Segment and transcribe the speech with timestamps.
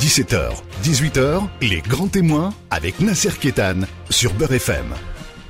[0.00, 4.86] 17h, 18h, les grands témoins avec Nasser Kétan sur Beurre FM.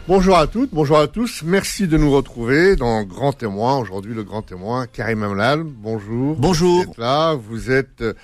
[0.08, 1.44] Bonjour à toutes, bonjour à tous.
[1.44, 3.78] Merci de nous retrouver dans Grand Témoin.
[3.78, 5.62] Aujourd'hui, le Grand Témoin, Karim Amlal.
[5.62, 6.34] Bonjour.
[6.34, 6.82] Bonjour.
[6.82, 8.14] Vous êtes là, vous êtes euh,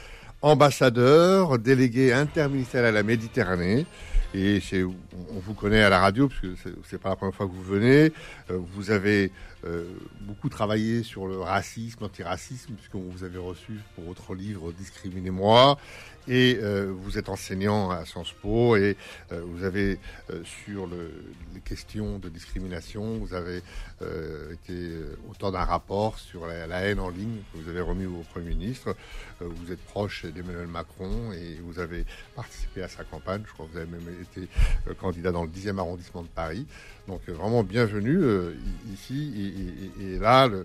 [0.42, 3.86] ambassadeur, délégué interministériel à la Méditerranée.
[4.34, 6.48] Et on vous connaît à la radio, parce que
[6.90, 8.12] c'est pas la première fois que vous venez.
[8.50, 9.55] Euh, vous avez euh,
[10.20, 15.78] beaucoup travaillé sur le racisme, l'antiracisme, puisque vous avez reçu pour votre livre Discriminez-moi.
[16.28, 18.97] Et euh, vous êtes enseignant à Sciences Po et
[19.30, 20.00] euh, vous avez
[20.42, 21.12] sur le,
[21.55, 23.62] les questions de discrimination, vous avez
[24.52, 24.92] été
[25.30, 28.50] auteur d'un rapport sur la, la, haine en ligne que vous avez remis au Premier
[28.50, 28.95] ministre.
[29.41, 33.42] vous êtes proche d'Emmanuel Macron et vous avez participé à sa campagne.
[33.47, 34.48] Je crois que vous avez même été
[34.95, 36.66] candidat dans le 10e arrondissement de Paris.
[37.09, 38.20] Donc vraiment bienvenue
[38.92, 40.64] ici et, là, euh,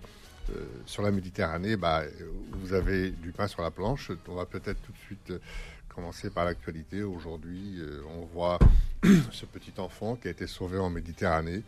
[0.87, 2.03] sur la Méditerranée, bah,
[2.51, 4.11] vous avez du pain sur la planche.
[4.27, 5.39] On va peut-être tout de suite euh,
[5.87, 7.03] commencer par l'actualité.
[7.03, 8.57] Aujourd'hui, euh, on voit
[9.31, 11.61] ce petit enfant qui a été sauvé en Méditerranée.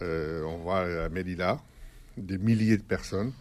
[0.00, 1.60] on voit à Melilla
[2.16, 3.32] des milliers de personnes.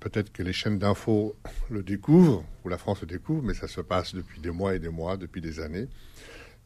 [0.00, 1.36] peut-être que les chaînes d'infos
[1.70, 4.80] le découvrent, ou la France le découvre, mais ça se passe depuis des mois et
[4.80, 5.86] des mois, depuis des années.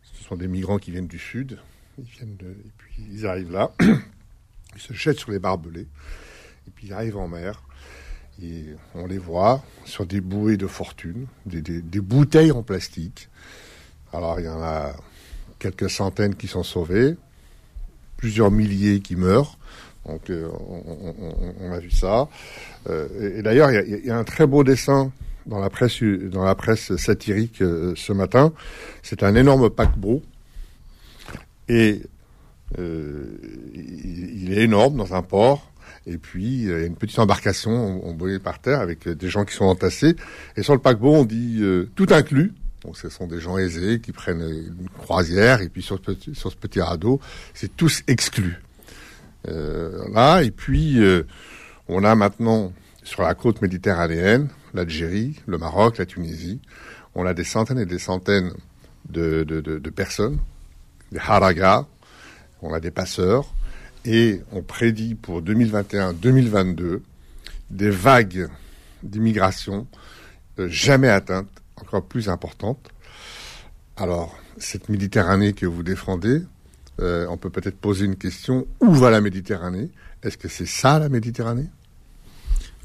[0.03, 1.59] Ce sont des migrants qui viennent du sud,
[2.01, 3.73] ils et puis ils arrivent là.
[4.77, 5.89] Ils se jettent sur les barbelés.
[6.67, 7.63] Et puis ils arrivent en mer.
[8.43, 13.29] Et on les voit sur des bouées de fortune, des, bouteilles en plastique.
[14.13, 14.95] Alors il y en a
[15.59, 17.17] quelques centaines qui sont sauvées,
[18.17, 19.59] plusieurs milliers qui meurent.
[20.07, 20.49] Donc euh,
[21.61, 22.29] on, a vu ça.
[22.89, 25.13] Euh, et, d'ailleurs, il y, a un très beau dessin
[25.45, 28.53] dans la presse, dans la presse satirique euh, ce matin.
[29.03, 30.23] C'est un énorme paquebot.
[31.71, 32.03] Et
[32.81, 33.39] euh,
[33.75, 35.71] il, est énorme dans un port.
[36.07, 39.55] Et puis, il y a une petite embarcation on par terre avec des gens qui
[39.55, 40.17] sont entassés.
[40.57, 42.53] Et sur le paquebot, on dit euh, tout inclus.
[42.83, 45.61] Donc, ce sont des gens aisés qui prennent une croisière.
[45.61, 47.21] Et puis, sur ce petit, radeau,
[47.55, 48.61] c'est tous exclus.
[49.49, 51.23] Euh, là, et puis, euh,
[51.87, 52.73] on a maintenant
[53.05, 56.61] sur la côte méditerranéenne, l'Algérie, le Maroc, la Tunisie,
[57.15, 58.53] on a des centaines et des centaines
[59.09, 60.41] de personnes,
[61.13, 61.87] des haragas,
[62.63, 63.53] on a des passeurs,
[64.05, 67.01] et on prédit pour 2021-2022
[67.71, 68.49] des vagues
[69.03, 69.87] d'immigration
[70.59, 72.91] euh, jamais atteintes, encore plus importantes.
[73.97, 76.43] Alors, cette Méditerranée que vous défendez,
[77.01, 78.67] euh, on peut peut-être poser une question.
[78.81, 79.91] Où va la Méditerranée?
[80.23, 81.67] Est-ce que c'est ça la Méditerranée?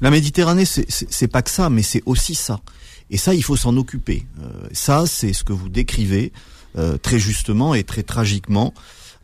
[0.00, 2.60] La Méditerranée, c'est pas que ça, mais c'est aussi ça.
[3.08, 4.26] Et ça, il faut s'en occuper.
[4.40, 6.32] Euh, ça, c'est ce que vous décrivez
[7.02, 8.74] très justement et très tragiquement.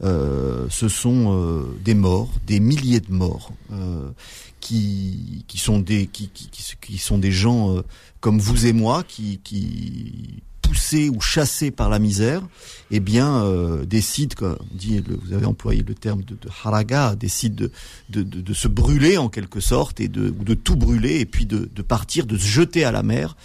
[0.04, 4.10] Euh, ce sont euh, des morts, des milliers de morts, euh,
[4.58, 7.82] qui, qui sont des qui, qui, qui sont des gens
[8.20, 12.42] comme vous et moi qui, qui poussés ou chassés par la misère,
[12.90, 13.44] eh bien
[13.84, 17.70] décident, comme dit, vous avez employé le terme de, de haraga, décident de,
[18.10, 21.26] de, de, de, se brûler en quelque sorte et de, ou de tout brûler et
[21.26, 23.36] puis de, de partir, de se jeter à la mer.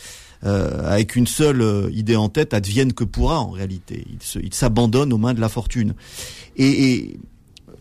[0.44, 4.06] Euh, avec une seule euh, idée en tête, advienne que pourra en réalité.
[4.36, 5.96] Il s'abandonne aux mains de la fortune.
[6.58, 7.18] Et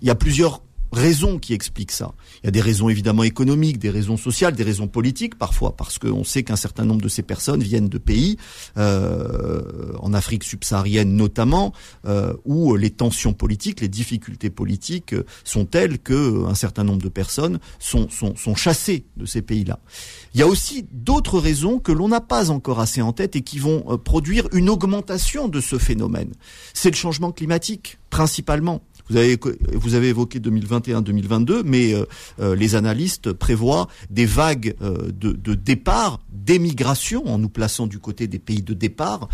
[0.03, 0.63] il y a plusieurs
[0.93, 2.13] raisons qui expliquent ça.
[2.43, 5.99] Il y a des raisons évidemment économiques, des raisons sociales, des raisons politiques parfois, parce
[5.99, 8.37] qu'on sait qu'un certain nombre de ces personnes viennent de pays,
[8.77, 11.73] euh, en Afrique subsaharienne notamment,
[12.07, 15.15] euh, où les tensions politiques, les difficultés politiques
[15.45, 18.09] sont telles que un certain nombre de personnes sont,
[18.55, 19.79] chassées de ces pays-là.
[20.35, 23.43] Il y a aussi d'autres raisons que l'on n'a pas encore assez en tête et
[23.43, 26.33] qui vont euh, produire une augmentation de ce phénomène.
[26.75, 28.83] C'est le changement climatique, principalement.
[29.09, 29.39] Vous avez,
[29.73, 32.05] vous avez évoqué 2021-2022, mais euh,
[32.41, 37.99] euh, les analystes prévoient des vagues euh, de, de, départ, d'émigration, en nous plaçant du
[37.99, 39.29] côté des pays de départ,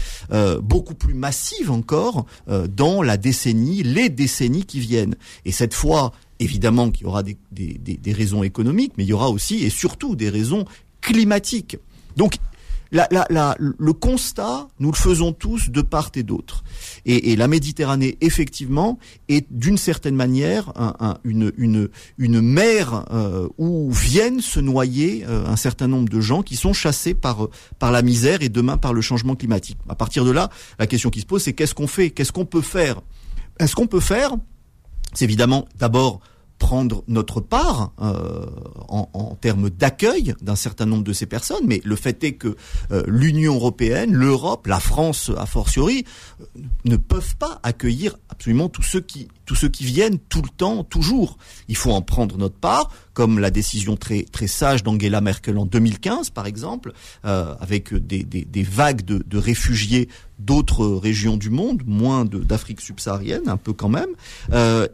[0.62, 5.16] beaucoup plus massives encore dans la décennie, les décennies qui viennent.
[5.44, 9.12] Et cette fois, évidemment qu'il y aura des, des, des, raisons économiques, mais il y
[9.12, 10.64] aura aussi et surtout des raisons
[11.00, 11.76] climatiques.
[12.16, 12.36] Donc
[12.92, 16.62] la, le constat, nous le faisons tous de part et d'autre.
[17.06, 18.98] Et, la Méditerranée, effectivement,
[19.28, 20.72] est d'une certaine manière
[21.24, 26.42] une, une, une mer euh, où viennent se noyer euh, un certain nombre de gens
[26.42, 27.48] qui sont chassés par,
[27.78, 29.78] par la misère et demain par le changement climatique.
[29.88, 32.10] À partir de là, la question qui se pose, c'est qu'est-ce qu'on fait?
[32.10, 33.00] Qu'est-ce qu'on peut faire?
[33.58, 34.32] Est-ce qu'on peut faire
[35.14, 36.20] C'est évidemment d'abord
[36.72, 38.46] prendre notre part euh,
[38.88, 42.56] en, termes d'accueil d'un certain nombre de ces personnes, mais le fait est que
[42.92, 46.06] euh, l'Union européenne, l'Europe, la France a fortiori,
[46.40, 46.44] euh,
[46.86, 50.84] ne peuvent pas accueillir absolument tous ceux qui tous ceux qui viennent tout le temps,
[50.84, 51.36] toujours.
[51.68, 55.66] Il faut en prendre notre part, comme la décision très très sage d'Angela Merkel en
[55.66, 56.92] 2015, par exemple,
[57.24, 60.08] avec des, des, des, vagues de, de réfugiés
[60.38, 64.10] d'autres régions du monde, moins d'Afrique subsaharienne, un peu quand même.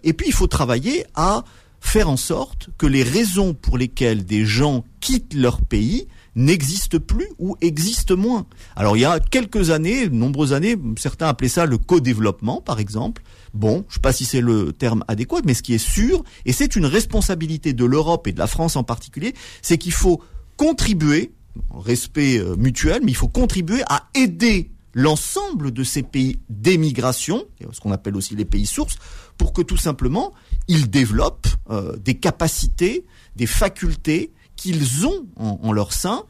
[0.02, 1.44] Et puis il faut travailler à
[1.80, 7.28] faire en sorte que les raisons pour lesquelles des gens quittent leur pays n'existe plus
[7.38, 8.46] ou existe moins.
[8.76, 13.22] Alors il y a quelques années, nombreuses années, certains appelaient ça le co-développement par exemple.
[13.54, 16.22] Bon, je ne sais pas si c'est le terme adéquat, mais ce qui est sûr,
[16.44, 20.22] et c'est une responsabilité de l'Europe et de la France en particulier, c'est qu'il faut
[20.56, 21.32] contribuer,
[21.74, 27.80] respect euh, mutuel, mais il faut contribuer à aider l'ensemble de ces pays d'émigration, ce
[27.80, 28.96] qu'on appelle aussi les pays sources,
[29.38, 30.32] pour que tout simplement
[30.66, 33.06] ils développent euh, des capacités,
[33.36, 36.24] des facultés qu'ils ont en, leur sein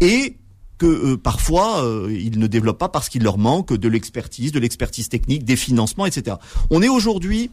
[0.00, 0.38] et
[0.78, 4.58] que euh, parfois euh, ils ne développent pas parce qu'il leur manque de l'expertise, de
[4.58, 6.38] l'expertise technique, des financements, etc.
[6.70, 7.50] On est aujourd'hui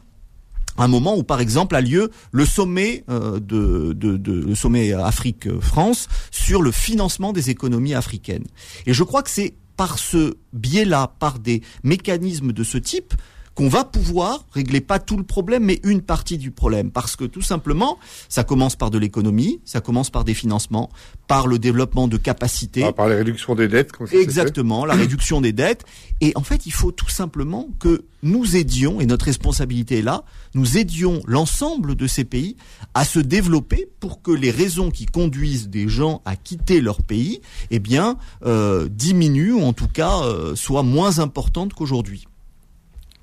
[0.78, 6.62] à un moment où, par exemple, a lieu le sommet de, le sommet Afrique-France sur
[6.62, 8.46] le financement des économies africaines.
[8.86, 13.14] Et je crois que c'est par ce biais-là, par des mécanismes de ce type,
[13.54, 16.90] qu'on va pouvoir régler pas tout le problème, mais une partie du problème.
[16.90, 20.90] Parce que tout simplement, ça commence par de l'économie, ça commence par des financements,
[21.26, 22.84] par le développement de capacités.
[22.84, 23.92] Ah, par la réduction des dettes.
[23.92, 25.84] Comme ça Exactement, la réduction des dettes.
[26.20, 30.24] Et en fait, il faut tout simplement que nous aidions, et notre responsabilité est là,
[30.54, 32.56] nous aidions l'ensemble de ces pays
[32.94, 37.40] à se développer pour que les raisons qui conduisent des gens à quitter leur pays,
[37.70, 42.26] eh bien, euh, diminuent ou en tout cas euh, soient moins importantes qu'aujourd'hui.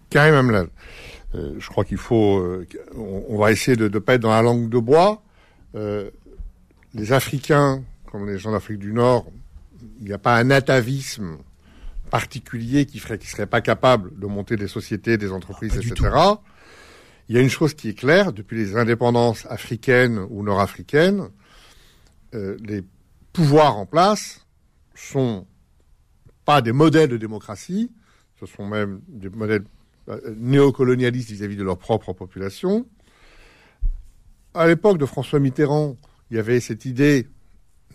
[0.10, 0.70] Karim Amlal,
[1.36, 4.42] euh, je crois qu'il faut, euh, on, va essayer de ne pas être dans la
[4.42, 5.22] langue de bois.
[5.76, 6.10] Euh,
[6.94, 9.28] les Africains, comme les gens d'Afrique du Nord,
[10.00, 11.38] il n'y a pas un atavisme
[12.10, 16.18] particulier qui ferait, qui serait pas capable de monter des sociétés, des entreprises, ah, etc.
[17.28, 21.30] Il y a une chose qui est claire depuis les indépendances africaines ou nord-africaines,
[22.34, 22.84] les
[23.34, 24.46] pouvoirs en place
[24.96, 25.46] sont
[26.46, 27.92] pas des modèles de démocratie,
[28.40, 29.79] ce sont même des modèles euh,
[30.38, 32.86] néocolonialistes vis-à-vis de leur propre population.
[34.54, 35.98] À l'époque de François Mitterrand,
[36.32, 37.28] il y avait cette idée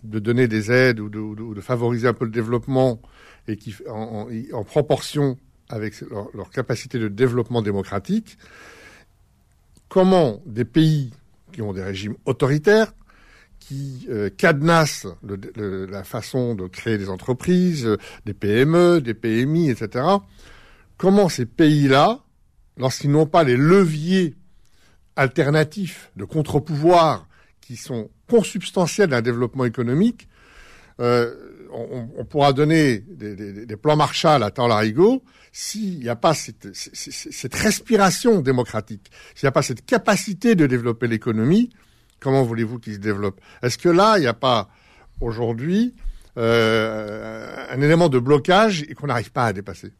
[0.04, 3.00] de donner des aides ou de, favoriser un peu le développement
[3.88, 5.38] en, proportion
[5.68, 8.36] avec leur, capacité de développement démocratique.
[9.88, 11.12] Comment des pays
[11.52, 12.92] qui ont des régimes autoritaires,
[13.60, 17.88] qui euh, cadenassent la façon de créer des entreprises,
[18.26, 20.04] des PME, des PMI, etc.,
[20.96, 22.20] comment ces pays-là,
[22.76, 24.34] lorsqu'ils n'ont pas les leviers
[25.16, 27.28] alternatifs de contre-pouvoir
[27.60, 30.28] qui sont consubstantiels d'un développement économique,
[31.00, 31.34] euh,
[31.72, 36.64] on, pourra donner des, plans Marshall à temps larigot s'il n'y a pas cette,
[37.54, 41.70] respiration démocratique, s'il n'y a pas cette capacité de développer l'économie,
[42.20, 43.40] comment voulez-vous qu'il se développe?
[43.62, 44.68] Est-ce que là, il n'y a pas
[45.20, 45.94] aujourd'hui
[46.36, 49.92] euh, un élément de blocage et qu'on n'arrive pas à dépasser?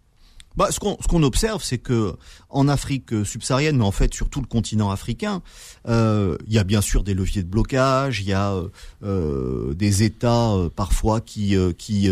[0.57, 2.15] Bah, ce qu'on ce qu'on observe, c'est que
[2.49, 5.43] en Afrique subsaharienne, mais en fait sur tout le continent africain,
[5.89, 8.69] euh, il y a bien sûr des leviers de blocage, il y a euh,
[9.03, 12.09] euh des États euh, parfois qui qui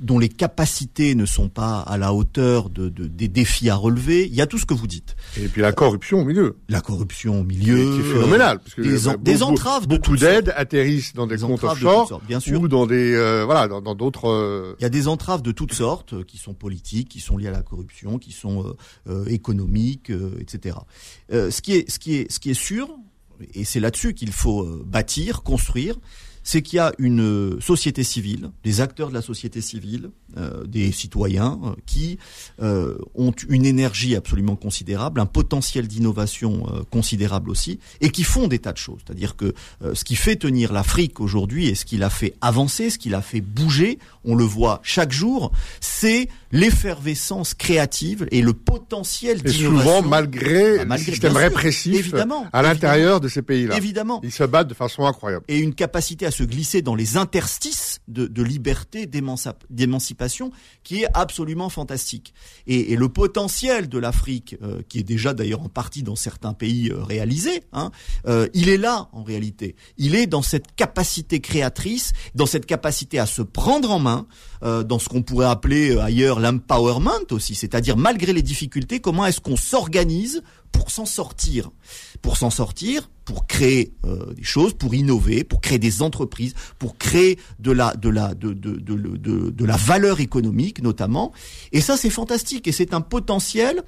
[0.00, 4.26] dont les capacités ne sont pas à la hauteur de, de, des défis à relever.
[4.26, 5.16] Il y a tout ce que vous dites.
[5.36, 6.56] Et puis la corruption au milieu.
[6.68, 7.96] La corruption au milieu.
[7.96, 8.58] C'est phénoménal.
[8.60, 12.20] Parce que des, des entraves de Beaucoup d'aides atterrissent dans des, des comptes offshore.
[12.26, 12.60] bien sûr.
[12.60, 14.28] Ou dans des, euh, voilà, dans d'autres...
[14.28, 17.36] Euh, Il y a des entraves de toutes sortes euh, qui sont politiques, qui sont
[17.36, 18.74] liées à la corruption, qui sont
[19.08, 20.76] euh, économiques, etc.
[21.30, 22.88] ce qui est, ce qui est, ce qui est sûr,
[23.54, 25.96] et c'est là-dessus qu'il faut bâtir, construire,
[26.48, 30.92] c'est qu'il y a une société civile, des acteurs de la société civile, euh, des
[30.92, 32.18] citoyens euh, qui
[32.62, 38.60] euh, ont une énergie absolument considérable, un potentiel d'innovation considérable aussi, et qui font des
[38.60, 39.00] tas de choses.
[39.04, 39.52] C'est-à-dire que
[39.92, 43.20] ce qui fait tenir l'Afrique aujourd'hui et ce qui l'a fait avancer, ce qui l'a
[43.20, 49.72] fait bouger, on le voit chaque jour, c'est l'effervescence créative et le potentiel d'innovation.
[49.72, 53.76] Et souvent malgré, bah, le système répressif évidemment, à l'intérieur de ces pays-là.
[53.76, 54.20] Évidemment.
[54.22, 55.44] Ils se battent de façon incroyable.
[55.48, 60.52] Et une capacité à se glisser dans les interstices de, de liberté, d'émancipation,
[60.84, 62.34] qui est absolument fantastique.
[62.66, 66.52] Et, et le potentiel de l'Afrique, euh, qui est déjà d'ailleurs en partie dans certains
[66.52, 67.90] pays euh, réalisé, hein,
[68.26, 69.74] euh, il est là en réalité.
[69.96, 74.17] Il est dans cette capacité créatrice, dans cette capacité à se prendre en main,
[74.62, 79.26] euh, dans ce qu'on pourrait appeler euh, ailleurs l'empowerment aussi, c'est-à-dire malgré les difficultés, comment
[79.26, 81.70] est-ce qu'on s'organise pour s'en sortir,
[82.22, 86.96] pour s'en sortir, pour créer euh, des choses, pour innover, pour créer des entreprises, pour
[86.98, 87.92] créer de la
[89.76, 91.32] valeur économique notamment.
[91.72, 93.82] Et ça c'est fantastique et c'est un potentiel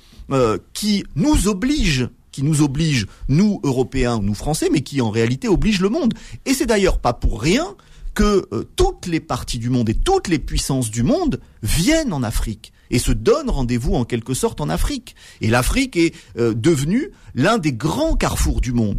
[0.73, 5.81] qui nous oblige qui nous oblige, nous Européens, nous Français, mais qui en réalité oblige
[5.81, 6.15] le monde.
[6.47, 7.75] Et c'est d'ailleurs pas pour rien
[8.21, 12.23] que euh, toutes les parties du monde et toutes les puissances du monde viennent en
[12.23, 15.17] Afrique et se donnent rendez-vous en quelque sorte en Afrique.
[15.41, 18.99] Et l'Afrique est euh, devenue l'un des grands carrefours du monde.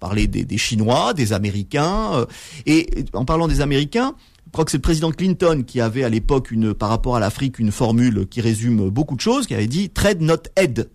[0.00, 2.14] Parler des, des Chinois, des Américains.
[2.14, 2.26] Euh,
[2.64, 4.14] et en parlant des Américains,
[4.46, 6.48] je crois que c'est le président Clinton qui avait à l'époque
[6.78, 10.22] par rapport à l'Afrique, une formule qui résume beaucoup de choses, qui avait dit trade
[10.22, 10.88] not aid.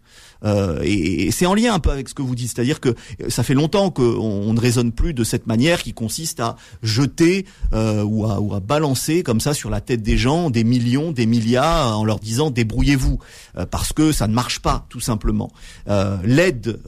[0.44, 2.96] Euh, et, c'est en lien un peu avec ce que vous dites, c'est-à-dire que
[3.30, 7.46] ça fait longtemps qu'on on ne raisonne plus de cette manière qui consiste à jeter
[7.74, 11.12] euh, ou, à, ou, à, balancer comme ça sur la tête des gens des millions,
[11.12, 13.20] des milliards en leur disant débrouillez-vous,
[13.58, 15.52] euh, parce que ça ne marche pas tout simplement.
[15.88, 16.80] Euh, l'aide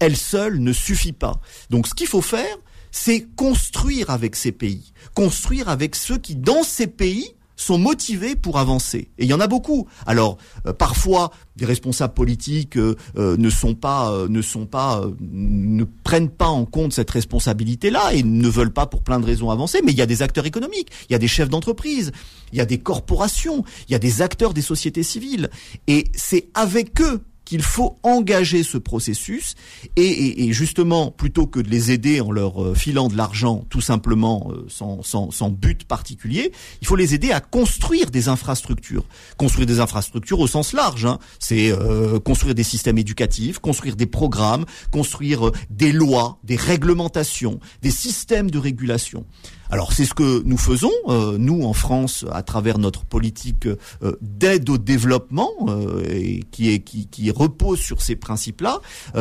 [0.00, 1.40] elle seule ne suffit pas.
[1.70, 2.56] Donc ce qu'il faut faire,
[2.90, 8.58] c'est construire avec ces pays, construire avec ceux qui dans ces pays sont motivés pour
[8.58, 9.10] avancer.
[9.18, 9.88] Et il y en a beaucoup.
[10.06, 10.36] Alors
[10.66, 16.28] euh, parfois des responsables politiques euh, euh, ne sont pas ne sont pas ne prennent
[16.28, 19.92] pas en compte cette responsabilité-là et ne veulent pas pour plein de raisons avancer, mais
[19.92, 22.12] il y a des acteurs économiques, il y a des chefs d'entreprise,
[22.52, 25.50] il y a des corporations, il y a des acteurs des sociétés civiles
[25.86, 29.54] et c'est avec eux qu'il faut engager ce processus
[29.96, 34.50] et, justement plutôt que de les aider en leur euh, filant de l'argent tout simplement
[34.50, 39.04] euh, sans, but particulier, il faut les aider à construire des infrastructures.
[39.36, 41.18] Construire des infrastructures au sens large, hein.
[41.38, 47.92] c'est euh, construire des systèmes éducatifs, construire des programmes, construire des lois, des réglementations, des
[47.92, 49.24] systèmes de régulation.
[49.70, 54.12] Alors c'est ce que nous faisons, euh, nous en France, à travers notre politique euh,
[54.20, 58.78] d'aide au développement, euh, qui, repose sur ces principes-là.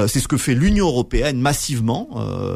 [0.08, 2.10] c'est ce que fait l'Union européenne massivement,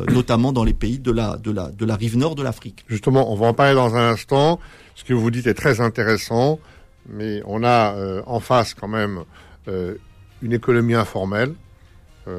[0.10, 2.86] notamment dans les pays de la rive nord de l'Afrique.
[2.88, 4.60] Justement, on va en parler dans un instant.
[4.96, 6.60] Ce que vous dites est très intéressant,
[7.10, 9.24] mais on a en face quand même
[9.68, 11.56] une économie informelle,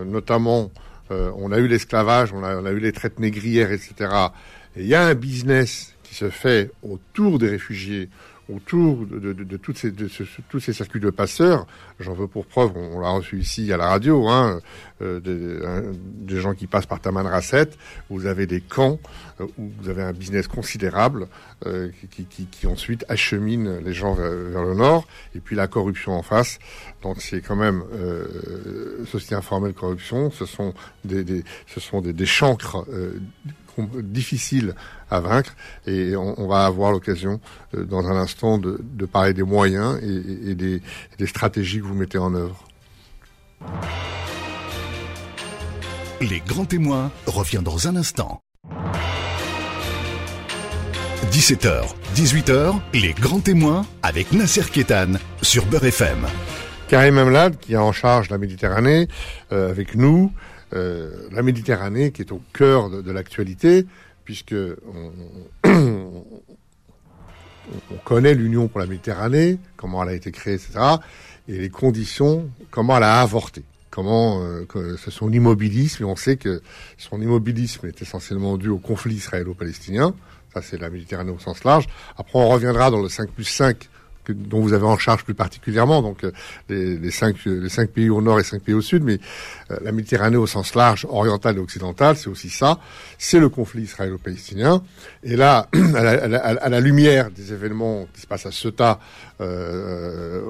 [0.07, 0.71] notamment
[1.11, 4.30] on a eu l'esclavage, on a, on a eu les traites négrières, etc
[4.76, 8.08] il y a un business qui se fait autour des réfugiés,
[8.52, 10.08] autour de, de, de, toutes ces, de
[10.48, 11.66] tous ces circuits de passeurs.
[12.00, 14.60] J'en veux pour preuve, on, l'a reçu ici à la radio, hein,
[15.02, 17.70] euh, des, gens qui passent par Taman Rasset.
[18.08, 18.98] Vous avez des camps
[19.40, 21.28] euh, où vous avez un business considérable
[21.66, 24.30] euh, qui, qui, qui, ensuite achemine les gens vers,
[24.64, 25.06] le nord.
[25.34, 26.58] Et puis la corruption en face.
[27.02, 30.30] Donc c'est quand même euh, société informelle corruption.
[30.30, 30.74] Ce sont
[31.04, 32.84] des, des ce sont des, des chancres
[33.78, 34.74] difficile
[35.10, 35.54] à vaincre
[35.86, 37.40] et on, va avoir l'occasion
[37.74, 40.80] euh, dans un instant de, parler des moyens et, des,
[41.26, 42.64] stratégies que vous mettez en œuvre.
[46.20, 48.40] Les grands témoins revient dans un instant.
[51.30, 51.84] 17h,
[52.14, 55.12] 18h, les grands témoins avec Nasser Kétan
[55.42, 56.26] sur Beurre FM.
[56.88, 59.06] Karim Amlad, qui est en charge la Méditerranée,
[59.52, 60.32] euh, avec nous.
[60.72, 63.86] Euh, la Méditerranée qui est au cœur de, l'actualité,
[64.24, 64.54] puisque
[65.64, 66.24] on,
[68.04, 70.78] connaît l'Union pour la Méditerranée, comment elle a été créée, etc.,
[71.48, 76.62] et les conditions, comment elle a avorté comment euh, son immobilisme, et on sait que
[76.96, 80.14] son immobilisme est essentiellement dû au conflit israélo-palestinien,
[80.54, 81.86] ça c'est la Méditerranée au sens large.
[82.16, 83.88] Après on reviendra dans le 5 plus 5
[84.34, 86.32] dont vous avez en charge plus particulièrement, donc euh,
[86.68, 89.18] les, cinq, les cinq pays au nord et cinq pays au sud, mais
[89.70, 92.78] euh, la Méditerranée au sens large, orientale et occidentale, c'est aussi ça.
[93.18, 94.82] C'est le conflit israélo-palestinien.
[95.22, 99.00] Et là, à la, lumière des événements qui se passent à Ceuta,
[99.40, 100.40] euh,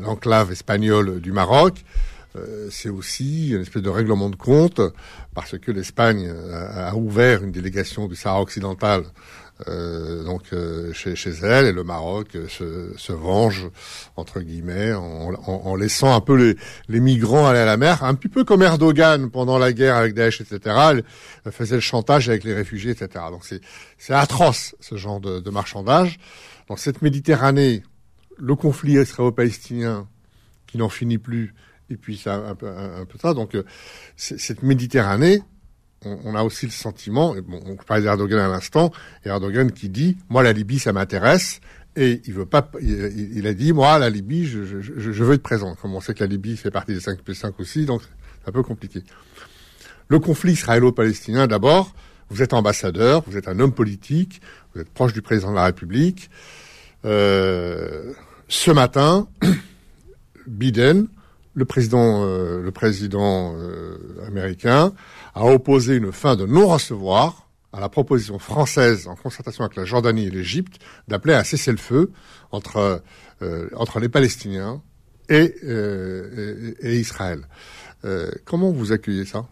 [0.00, 1.84] l'enclave espagnole du Maroc,
[2.70, 4.80] c'est aussi une espèce de règlement de compte
[5.34, 9.02] parce que l'Espagne a, ouvert une délégation du Sahara occidental
[9.66, 13.68] euh, donc euh, chez, chez, elle et le Maroc euh, se, se venge
[14.14, 16.56] entre guillemets en, en, en, laissant un peu les,
[16.88, 20.14] les migrants aller à la mer, un petit peu comme Erdogan pendant la guerre avec
[20.14, 21.02] Daesh, etc.
[21.50, 23.24] Faisait le chantage avec les réfugiés, etc.
[23.32, 26.18] Donc c'est atroce ce genre de, de marchandage.
[26.68, 27.82] Dans cette Méditerranée,
[28.36, 30.06] le conflit israélo-palestinien
[30.68, 31.54] qui n'en finit plus,
[31.90, 33.34] et puis ça un peu, un, peu ça.
[33.34, 33.56] Donc
[34.16, 35.42] cette Méditerranée,
[36.04, 38.92] on, a aussi le sentiment, bon, on parlait d'Erdogan à l'instant,
[39.24, 41.60] et Erdogan qui dit, moi la Libye ça m'intéresse,
[41.96, 44.62] et il veut pas, il, a dit, moi la Libye, je,
[45.24, 45.74] veux être présent.
[45.74, 48.48] Comme on sait que la Libye fait partie des 5 plus 5 aussi, donc c'est
[48.48, 49.02] un peu compliqué.
[50.06, 51.92] Le conflit israélo-palestinien, d'abord,
[52.30, 54.40] vous êtes ambassadeur, vous êtes un homme politique,
[54.74, 56.30] vous êtes proche du président de la République.
[57.04, 58.12] Euh,
[58.48, 59.28] ce matin,
[60.46, 61.08] Biden,
[61.54, 64.92] le président, euh, le président euh, américain,
[65.34, 70.26] a opposé une fin de non-recevoir à la proposition française, en concertation avec la Jordanie
[70.26, 72.12] et l'Égypte, d'appeler à cesser le feu
[72.50, 73.02] entre,
[73.42, 74.80] euh, entre les Palestiniens
[75.28, 75.54] et,
[76.80, 77.46] et, Israël.
[78.46, 79.44] comment vous accueillez ça?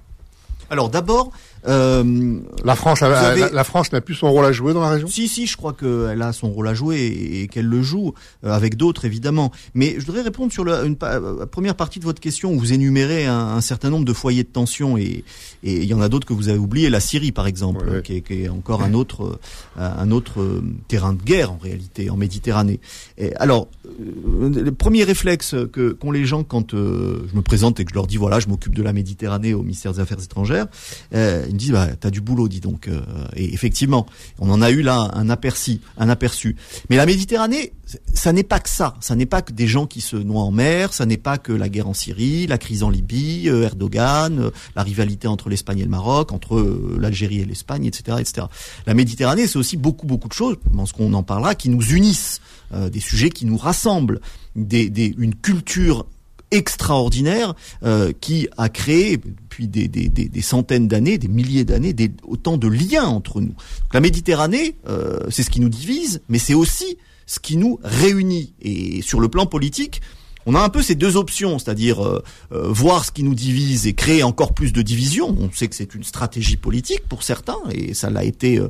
[0.70, 1.32] Alors d'abord,
[1.68, 5.08] euh, la France, la, France n'a plus son rôle à jouer dans la région?
[5.08, 8.52] Si, si, je crois qu'elle a son rôle à jouer et, qu'elle le joue euh,
[8.52, 9.50] avec d'autres évidemment.
[9.74, 12.72] Mais je voudrais répondre sur la, une, euh, première partie de votre question où vous
[12.72, 15.24] énumérez un, certain nombre de foyers de tension et,
[15.62, 18.16] et il y en a d'autres que vous avez oubliés, la Syrie par exemple, Qui,
[18.16, 19.38] est, qui, est, encore un autre,
[19.76, 22.80] un autre terrain de guerre en réalité en Méditerranée.
[23.18, 23.68] Et alors,
[23.98, 28.06] le premier réflexe que qu'ont les gens quand je me présente et que je leur
[28.06, 30.66] dis voilà, je m'occupe de la Méditerranée au ministère des Affaires étrangères.
[31.14, 32.88] Euh, me disent bah t'as du boulot, dis donc.
[32.88, 33.02] Euh,
[33.34, 34.06] et effectivement,
[34.38, 36.56] on en a eu là un aperçu, un aperçu.
[36.90, 37.72] Mais la Méditerranée,
[38.14, 38.94] ça n'est pas que ça.
[39.00, 40.92] Ça n'est pas que des gens qui se noient en mer.
[40.92, 44.50] Ça n'est pas que la guerre en Syrie, la crise en Libye, euh, Erdogan, euh,
[44.76, 48.46] la rivalité entre l'Espagne et le Maroc, entre l'Algérie et l'Espagne, etc., etc.
[48.86, 50.56] La Méditerranée, c'est aussi beaucoup, beaucoup de choses.
[50.70, 52.40] Je pense qu'on en parlera, qui nous unissent,
[52.74, 54.20] des sujets qui nous rassemblent,
[54.56, 56.04] des, des, une culture
[56.50, 62.56] extraordinaire euh, qui a créé depuis des, des, des, centaines d'années, des milliers d'années, autant
[62.56, 63.54] de liens entre nous.
[63.92, 68.54] la Méditerranée, euh, c'est ce qui nous divise, mais c'est aussi ce qui nous réunit.
[68.62, 70.00] Et sur le plan politique,
[70.46, 72.22] on a un peu ces deux options, c'est-à-dire euh,
[72.52, 75.36] euh, voir ce qui nous divise et créer encore plus de divisions.
[75.38, 78.60] On sait que c'est une stratégie politique pour certains, et ça l'a été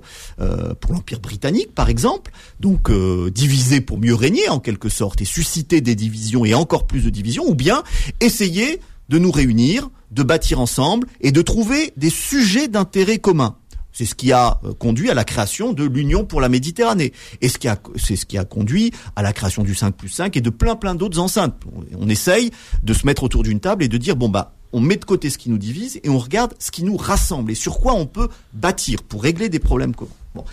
[0.41, 2.33] euh, pour l'Empire britannique, par exemple.
[2.61, 2.91] Donc
[3.31, 7.11] diviser pour mieux régner, en quelque sorte, et susciter des divisions et encore plus de
[7.11, 7.83] divisions, ou bien
[8.21, 13.57] essayer de nous réunir, de bâtir ensemble et de trouver des sujets d'intérêt commun.
[13.97, 17.15] C'est ce qui a euh, conduit à la création de l'Union pour la Méditerranée.
[17.41, 20.11] Et ce qui a, c'est ce qui a conduit à la création du 5 plus
[20.11, 21.55] 5 et de plein plein d'autres enceintes.
[21.99, 22.51] On, essaye
[22.83, 25.31] de se mettre autour d'une table et de dire, bon bah, on met de côté
[25.31, 28.05] ce qui nous divise et on regarde ce qui nous rassemble et sur quoi on
[28.05, 30.45] peut bâtir pour régler des problèmes communs.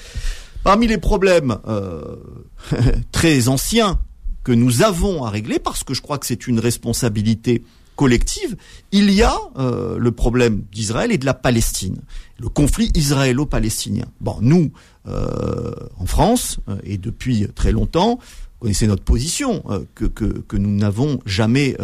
[0.64, 2.16] Parmi les problèmes euh,
[3.12, 4.00] très anciens
[4.46, 7.64] que nous avons à régler, parce que je crois que c'est une responsabilité
[7.96, 8.56] collective,
[8.92, 12.02] il y a euh, le problème d'Israël et de la Palestine,
[12.40, 14.06] le conflit israélo-palestinien.
[14.22, 14.72] Bon, nous,
[15.08, 18.20] euh, en France, euh, et depuis très longtemps,
[18.60, 19.62] connaissez notre position,
[19.94, 21.76] que, que, que, nous n'avons jamais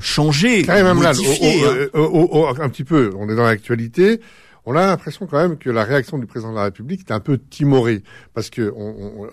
[0.00, 1.66] changé, modifié.
[1.66, 2.54] Hein.
[2.60, 4.22] un petit peu, on est dans l'actualité,
[4.64, 7.20] on a l'impression quand même que la réaction du président de la République est un
[7.20, 8.72] peu timorée, parce que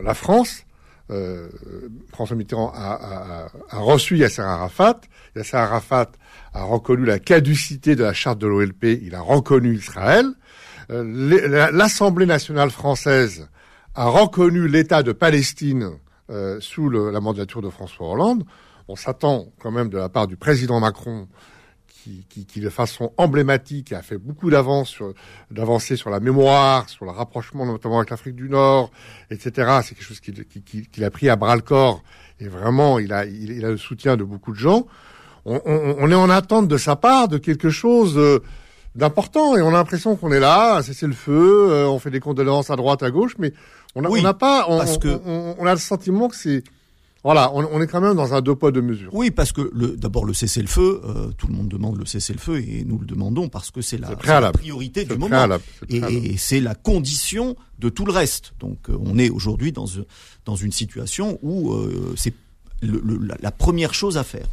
[0.03, 0.65] la France
[1.11, 1.49] euh,
[2.13, 5.01] François Mitterrand a, reçu Yasser Arafat.
[5.35, 6.11] Yasser Arafat
[6.53, 8.99] a reconnu la caducité de la charte de l'OLP.
[9.01, 10.27] Il a reconnu Israël.
[10.91, 13.47] Euh, L'Assemblée nationale française
[13.95, 15.91] a reconnu l'État de Palestine
[16.29, 18.43] euh, sous la mandature de François Hollande.
[18.87, 21.27] On s'attend quand même de la part du président Macron
[22.03, 25.13] qui, qui, de façon emblématique a fait beaucoup d'avancées sur,
[25.51, 28.91] d'avancées sur la mémoire, sur le rapprochement notamment avec l'Afrique du Nord,
[29.31, 29.79] etc.
[29.83, 32.01] C'est quelque chose qu'il a pris à bras le corps
[32.39, 34.87] et vraiment il a, il, a le soutien de beaucoup de gens.
[35.45, 38.19] On, on, on, est en attente de sa part de quelque chose
[38.95, 42.19] d'important et on a l'impression qu'on est là, c'est le feu, euh, on fait des
[42.19, 43.53] condoléances à droite, à gauche, mais
[43.95, 44.83] on n'a pas, on,
[45.57, 46.63] on, a le sentiment que c'est
[47.23, 49.13] voilà, on, est quand même dans un deux poids deux mesures.
[49.13, 52.97] Oui, parce que d'abord le cessez-le-feu, euh, tout le monde demande le cessez-le-feu et nous
[52.97, 54.15] le demandons parce que c'est la,
[54.51, 55.47] priorité du moment
[55.89, 58.53] et, c'est la condition de tout le reste.
[58.61, 59.85] Donc euh, on est aujourd'hui dans
[60.45, 62.33] dans une situation où euh, c'est
[62.81, 64.47] la, première chose à faire.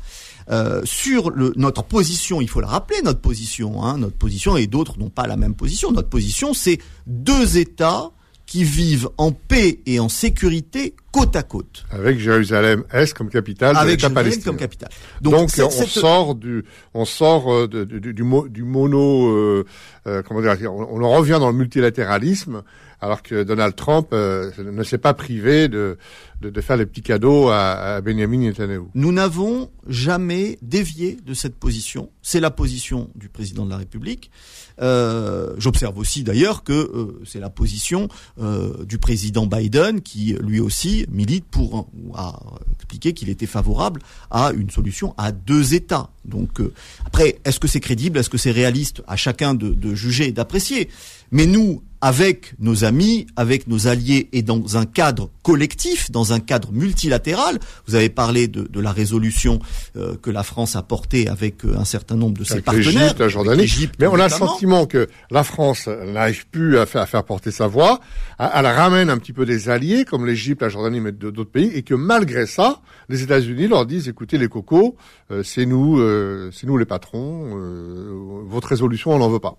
[0.85, 4.99] sur le, notre position, il faut la rappeler, notre position, hein, notre position, et d'autres
[4.99, 5.93] n'ont pas la même position.
[5.93, 8.11] Notre position, c'est deux États
[8.47, 11.85] qui vivent en paix et en sécurité côte à côte.
[11.91, 14.91] Avec Jérusalem-Est comme capitale Avec Jérusalem comme capitale.
[15.23, 19.65] Donc, on sort du, on sort euh, du, du, du, mono, euh,
[20.07, 22.63] euh, comment dire, on, on, revient dans le multilatéralisme,
[23.01, 25.97] alors que Donald Trump ne s'est pas privé de,
[26.41, 28.85] de, de, faire les petits cadeaux à, à Benjamin Netanyahu.
[28.95, 32.11] Nous n'avons jamais dévié de cette position.
[32.23, 34.31] C'est la position du président de la République.
[34.81, 40.61] Euh, J'observe aussi d'ailleurs que euh, c'est la position euh, du président Biden qui lui
[40.61, 42.39] aussi milite pour a
[42.75, 46.11] expliqué qu'il était favorable à une solution à deux États.
[46.25, 46.73] Donc euh,
[47.05, 50.33] après, est-ce que c'est crédible, est-ce que c'est réaliste À chacun de, de juger et
[50.33, 50.89] d'apprécier?
[51.31, 56.39] Mais nous, avec nos amis, avec nos alliés et dans un cadre collectif, dans un
[56.39, 57.59] cadre multilatéral.
[57.89, 59.59] Vous avez parlé de, de la résolution
[59.97, 63.13] euh, que la France a portée avec euh, un certain nombre de ses partenaires.
[63.19, 63.69] La Jordanie.
[63.99, 67.51] Mais on a le sentiment que la France n'arrive plus à faire, à faire, porter
[67.51, 67.99] sa voix.
[68.39, 71.83] Elle ramène un petit peu des alliés comme l'Égypte, la Jordanie, mais d'autres pays, et
[71.83, 74.95] que malgré ça, les États-Unis leur disent "Écoutez les cocos,
[75.33, 76.01] euh, c'est nous,
[76.53, 77.57] c'est nous les patrons.
[78.47, 79.59] votre résolution, on n'en veut pas."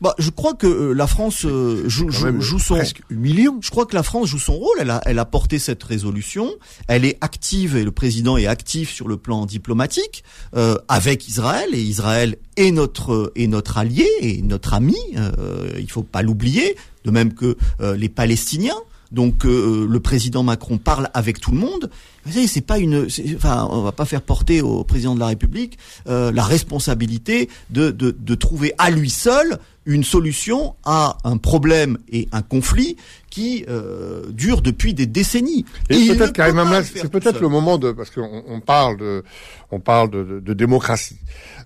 [0.00, 3.58] Bah, je crois que euh, la France euh, joue, joue, joue, son presque humiliant.
[3.60, 4.76] Je crois que la France joue son rôle.
[4.80, 6.50] Elle a, elle a porté cette résolution.
[6.88, 10.24] Elle est active et le président est actif sur le plan diplomatique
[10.56, 14.96] euh, avec Israël et Israël est notre est notre allié et notre ami.
[15.16, 16.76] Euh, il faut pas l'oublier.
[17.04, 18.76] De même que les Palestiniens.
[19.12, 21.90] Donc le président Macron parle avec tout le monde.
[22.26, 25.28] Vous savez, c'est pas une, enfin, on va pas faire porter au président de la
[25.28, 31.38] République euh, la responsabilité de, de, de trouver à lui seul une solution à un
[31.38, 32.96] problème et un conflit
[33.30, 35.64] qui euh, dure depuis des décennies.
[35.88, 39.24] Et, peut-être là, c'est peut-être le moment de, parce qu'on on parle de,
[39.70, 41.18] on parle de, de, démocratie.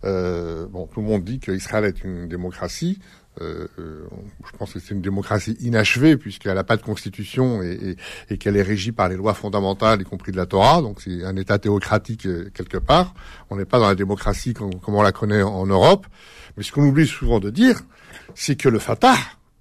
[0.04, 3.00] Euh, bon, tout le monde dit qu'Israël est une démocratie.
[3.40, 4.06] Euh, euh,
[4.46, 7.96] je pense que c'est une démocratie inachevée puisqu'elle n'a pas de constitution et,
[8.38, 10.82] qu'elle est régie par les lois fondamentales, y compris de la Torah.
[10.82, 13.14] Donc c'est un État théocratique euh, quelque part.
[13.50, 16.06] On n'est pas dans la démocratie comme, on la connaît en, Europe.
[16.56, 17.80] Mais ce qu'on oublie souvent de dire,
[18.34, 19.16] c'est que le Fatah,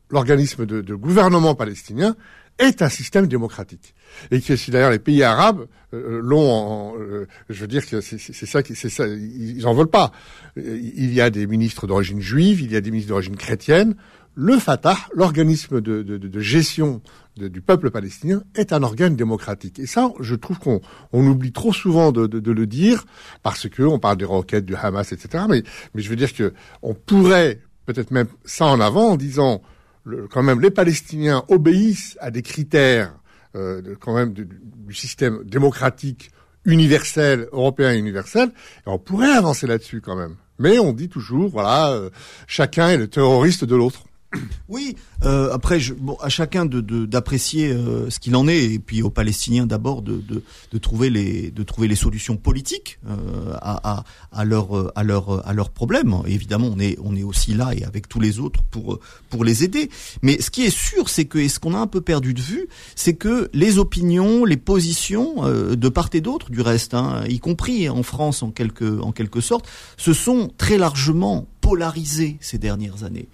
[0.09, 2.15] l'organisme de gouvernement palestinien,
[2.59, 3.95] est un système démocratique
[4.31, 8.17] et que si d'ailleurs les pays arabes euh, l'ont, euh, je veux dire que c'est
[8.17, 10.11] ça, c'est ça, ils en veulent pas.
[10.57, 13.95] Il y a des ministres d'origine juive, il y a des ministres d'origine chrétienne.
[14.35, 17.01] Le Fatah, l'organisme de, de, de, gestion
[17.37, 19.77] du peuple palestinien, est un organe démocratique.
[19.77, 23.05] Et ça, je trouve qu'on on oublie trop souvent de, le dire
[23.43, 25.43] parce que on parle des roquettes du Hamas, etc.
[25.47, 25.61] Mais,
[25.93, 29.61] mais je veux dire que on pourrait peut-être même ça en avant en disant
[30.31, 33.13] quand même les Palestiniens obéissent à des critères
[33.55, 34.47] euh, quand même du,
[34.93, 36.31] système démocratique
[36.65, 38.49] universel, européen universel,
[38.85, 40.35] et on pourrait avancer là-dessus quand même.
[40.59, 42.09] Mais on dit toujours, voilà, euh,
[42.47, 44.03] chacun est le terroriste de l'autre.
[44.69, 48.79] Oui, euh, après, je, bon, à chacun de, d'apprécier euh, ce qu'il en est, et
[48.79, 53.53] puis aux Palestiniens d'abord de, de, de, trouver les de trouver les solutions politiques euh,
[53.61, 56.15] à, à, leur à leur à leurs problèmes.
[56.25, 59.63] évidemment, on est on est aussi là et avec tous les autres pour pour les
[59.63, 59.89] aider.
[60.21, 62.41] Mais ce qui est sûr, c'est que et ce qu'on a un peu perdu de
[62.41, 67.23] vue, c'est que les opinions, les positions euh, de part et d'autre, du reste, hein,
[67.27, 69.67] y compris en France en quelque en quelque sorte,
[69.97, 73.29] se sont très largement polarisées ces dernières années.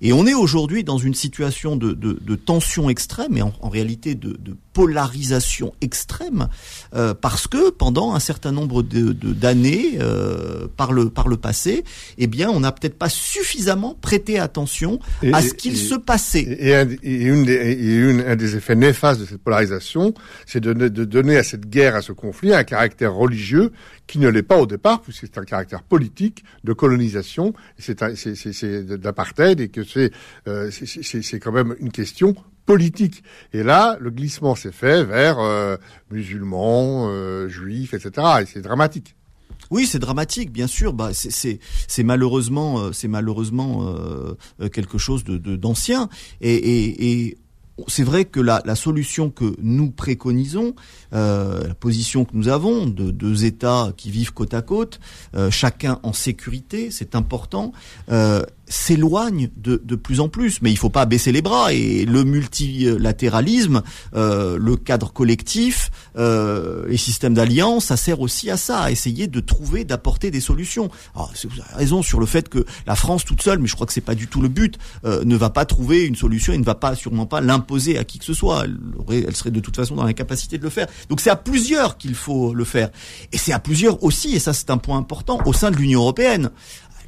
[0.00, 3.68] Et on est aujourd'hui dans une situation de, de, de tension extrême et en, en
[3.68, 6.48] réalité de, de, polarisation extrême
[6.96, 11.84] euh, parce que pendant un certain nombre de d'années euh, par le par le passé,
[12.18, 14.98] eh bien, on n'a peut-être pas suffisamment prêté attention
[15.32, 16.56] à ce qu'il se passait.
[16.58, 20.12] Et, un, et, une des, et une, un des effets néfastes de cette polarisation,
[20.44, 23.70] c'est de, de donner à cette guerre, à ce conflit, un caractère religieux
[24.06, 29.60] qui ne l'est pas au départ, puisque c'est un caractère politique de colonisation, c'est d'apartheid
[29.60, 30.10] et que c'est
[30.48, 32.34] euh, c'est quand même une question
[32.66, 33.22] politique.
[33.52, 35.76] Et là, le glissement s'est fait vers euh,
[36.10, 38.26] musulmans, euh, juifs, etc.
[38.42, 39.14] Et c'est dramatique.
[39.70, 40.92] Oui, c'est dramatique, bien sûr.
[40.92, 46.08] Bah, c'est malheureusement, c'est malheureusement euh, quelque chose de d'ancien.
[46.40, 47.38] Et, et, et
[47.88, 50.74] c'est vrai que la, solution que nous préconisons,
[51.12, 55.00] euh, la position que nous avons de deux États qui vivent côte à côte,
[55.34, 57.72] euh, chacun en sécurité, c'est important,
[58.10, 60.60] euh, s'éloigne de, de plus en plus.
[60.62, 63.82] Mais il faut pas baisser les bras et le multilatéralisme,
[64.14, 69.26] euh, le cadre collectif, euh, les systèmes d'alliance, ça sert aussi à ça, à essayer
[69.26, 70.90] de trouver, d'apporter des solutions.
[71.14, 73.86] Alors, vous avez raison sur le fait que la France toute seule, mais je crois
[73.86, 76.58] que c'est pas du tout le but, euh, ne va pas trouver une solution et
[76.58, 78.64] ne va pas sûrement pas l'imposer à qui que ce soit.
[78.64, 80.86] Elle, aurait, elle serait de toute façon dans l'incapacité de le faire.
[81.08, 82.90] Donc c'est à plusieurs qu'il faut le faire.
[83.32, 86.00] Et c'est à plusieurs aussi, et ça c'est un point important, au sein de l'Union
[86.00, 86.50] européenne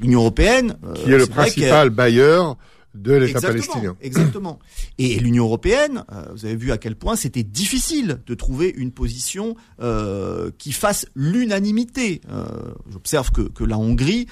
[0.01, 2.57] l'Union européenne, euh, qui est le principal bailleur
[2.97, 3.97] de l'État palestinien.
[4.01, 4.59] Exactement.
[4.99, 8.93] Et l'Union européenne, euh, vous avez vu à quel point c'était difficile de trouver une
[8.93, 12.21] position euh, qui fasse l'unanimité.
[12.31, 12.45] Euh,
[12.91, 14.27] J'observe que, que, la Hongrie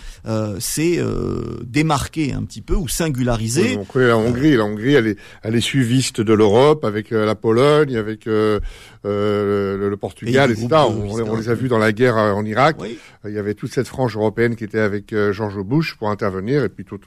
[0.58, 1.00] s'est
[1.64, 3.76] démarquée un petit peu ou singularisée.
[3.76, 4.56] on connaît la Hongrie.
[4.56, 8.60] La Hongrie, elle est, elle est suiviste de l'Europe avec la Pologne, avec le,
[9.02, 10.68] le, Portugal, etc.
[10.88, 12.76] On, les a vus dans la guerre en Irak.
[13.24, 16.68] Il y avait toute cette frange européenne qui était avec George Bush pour intervenir, et
[16.68, 17.00] puis tout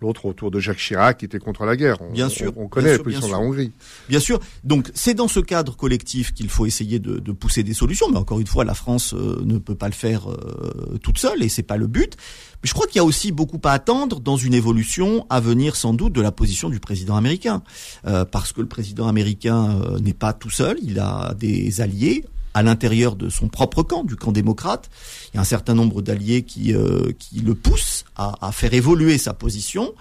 [0.00, 1.98] l'autre autour de Jacques Chirac qui était contre la guerre.
[2.12, 2.52] bien sûr.
[2.56, 3.72] On, connaît la position de la Hongrie.
[4.08, 4.40] Bien sûr.
[4.64, 8.08] Donc c'est dans ce cadre collectif qu'il faut essayer de, de, pousser des solutions.
[8.10, 11.42] Mais encore une fois, la France euh, ne peut pas le faire euh, toute seule
[11.42, 12.16] et c'est pas le but.
[12.62, 15.76] Mais je crois qu'il y a aussi beaucoup à attendre dans une évolution à venir
[15.76, 17.62] sans doute de la position du président américain,
[18.06, 20.78] euh, parce que le président américain n'est pas tout seul.
[20.82, 24.90] Il a des alliés à l'intérieur de son propre camp, du camp démocrate.
[25.32, 28.74] Il y a un certain nombre d'alliés qui, euh, qui le poussent à, à, faire
[28.74, 29.94] évoluer sa position.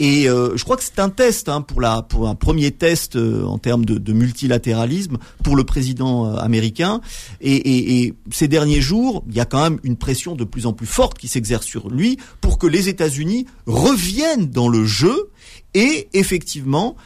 [0.00, 3.16] Et euh, je crois que c'est un test hein, pour la pour un premier test
[3.16, 7.02] euh, en termes de, multilatéralisme pour le président euh, américain.
[7.42, 10.86] Et, ces derniers jours, il y a quand même une pression de plus en plus
[10.86, 15.30] forte qui s'exerce sur lui pour que les États-Unis reviennent dans le jeu
[15.74, 16.96] et effectivement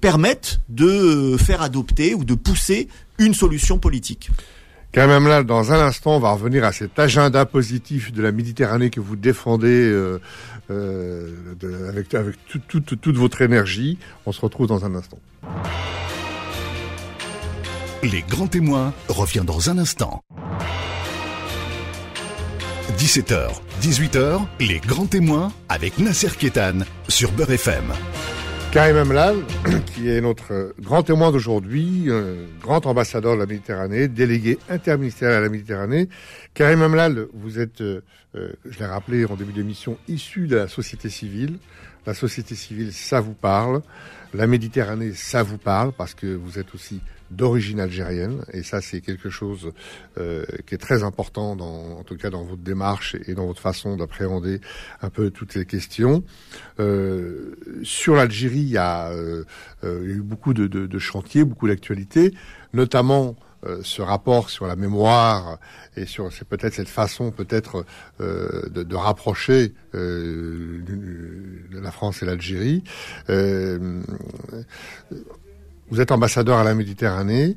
[0.00, 4.30] permettent de faire adopter ou de pousser une solution politique.
[4.94, 8.32] Quand même là, dans un instant, on va revenir à cet agenda positif de la
[8.32, 10.20] Méditerranée que vous défendez euh,
[10.70, 13.98] euh, avec, avec tout, tout, toute votre énergie.
[14.24, 15.18] On se retrouve dans un instant.
[18.02, 20.22] Les grands témoins revient dans un instant.
[22.98, 23.50] 17h,
[23.82, 27.92] 18h, les grands témoins avec Nasser Kétan sur Beurre FM.
[28.76, 29.36] Karim Amlal,
[29.94, 32.10] qui est notre grand témoin d'aujourd'hui,
[32.60, 36.10] grand ambassadeur de la Méditerranée, délégué interministériel à la Méditerranée.
[36.52, 38.02] Karim Amlal, vous êtes, euh,
[38.34, 41.56] je l'ai rappelé en début d'émission, issu de la société civile.
[42.06, 43.80] La société civile, ça vous parle.
[44.34, 49.00] La Méditerranée, ça vous parle parce que vous êtes aussi d'origine algérienne et ça c'est
[49.00, 49.72] quelque chose
[50.18, 53.60] euh, qui est très important dans en tout cas dans votre démarche et dans votre
[53.60, 54.60] façon d'appréhender
[55.02, 56.22] un peu toutes ces questions
[56.78, 59.44] euh, sur l'Algérie il y a, euh,
[59.82, 62.34] a eu beaucoup de, de, de chantiers beaucoup d'actualités
[62.72, 63.36] notamment
[63.82, 65.58] ce rapport sur la mémoire
[65.96, 67.84] et sur c'est peut-être cette façon peut-être
[68.20, 70.82] euh, de, de, rapprocher euh,
[71.70, 72.82] la France et l'Algérie.
[73.30, 74.02] Euh,
[75.90, 77.56] vous êtes ambassadeur à la Méditerranée.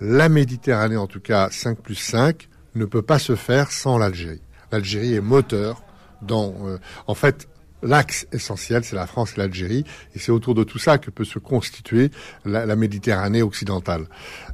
[0.00, 4.42] La Méditerranée, en tout cas 5 plus 5, ne peut pas se faire sans l'Algérie.
[4.72, 5.82] L'Algérie est moteur
[6.22, 6.54] dans...
[6.66, 7.48] Euh, en fait,
[7.82, 9.84] l'axe essentiel, c'est la France et l'Algérie,
[10.14, 12.10] et c'est autour de tout ça que peut se constituer
[12.44, 14.06] la, Méditerranée occidentale.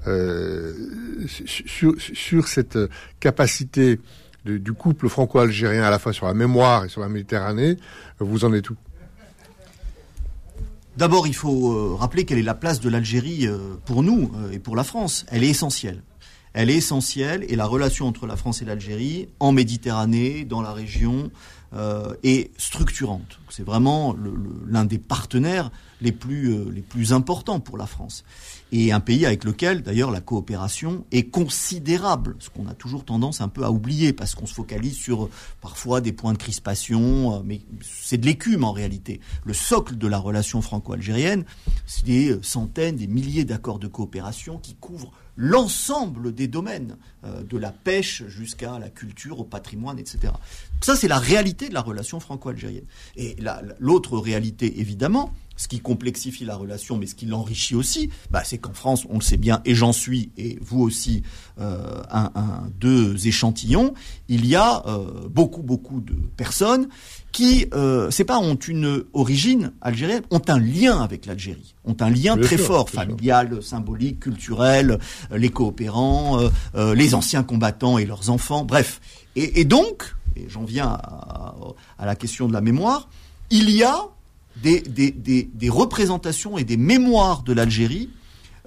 [0.06, 0.74] Euh,
[1.26, 2.78] sur, sur, cette
[3.20, 4.00] capacité
[4.44, 7.76] du couple franco-algérien à la fois sur la mémoire et sur la Méditerranée,
[8.18, 8.76] vous en êtes où?
[11.00, 14.52] D'abord, il faut euh, rappeler quelle est la place de l'Algérie euh, pour nous euh,
[14.52, 15.24] et pour la France.
[15.30, 16.02] Elle est essentielle.
[16.52, 20.72] Elle est essentielle et la relation entre la France et l'Algérie en Méditerranée, dans la
[20.72, 21.30] région,
[22.24, 23.38] est structurante.
[23.48, 24.16] C'est vraiment
[24.66, 28.24] l'un des partenaires les plus importants pour la France.
[28.72, 33.40] Et un pays avec lequel, d'ailleurs, la coopération est considérable, ce qu'on a toujours tendance
[33.40, 35.28] un peu à oublier, parce qu'on se focalise sur
[35.60, 39.20] parfois des points de crispation, euh, mais c'est de l'écume en réalité.
[39.44, 41.44] Le socle de la relation franco-algérienne,
[41.86, 47.56] c'est des centaines, des milliers d'accords de coopération qui couvrent l'ensemble des domaines, euh, de
[47.56, 50.32] la pêche jusqu'à la culture, au patrimoine, etc.
[50.82, 52.84] Ça, c'est la réalité de la relation franco-algérienne.
[53.16, 53.36] Et
[53.78, 58.56] l'autre réalité, évidemment, ce qui complexifie la relation, mais ce qui l'enrichit aussi, bah, c'est
[58.56, 61.22] qu'en France, on le sait bien, et j'en suis, et vous aussi,
[61.60, 63.92] euh, un, un, deux échantillons,
[64.28, 66.88] il y a euh, beaucoup, beaucoup de personnes
[67.30, 72.08] qui, euh, c'est pas ont une origine algérienne, ont un lien avec l'Algérie, ont un
[72.08, 73.62] lien bien très sûr, fort, familial, sûr.
[73.62, 74.98] symbolique, culturel,
[75.30, 76.40] euh, les coopérants,
[76.74, 78.98] euh, les anciens combattants et leurs enfants, bref.
[79.36, 81.54] Et, et donc, et j'en viens à,
[81.98, 83.10] à, la question de la mémoire,
[83.50, 84.06] il y a
[84.56, 88.10] des, représentations et des mémoires de l'Algérie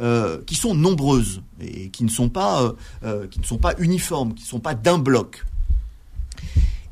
[0.01, 4.33] euh, qui sont nombreuses et qui ne sont pas, euh, qui ne sont pas uniformes,
[4.33, 5.43] qui ne sont pas d'un bloc.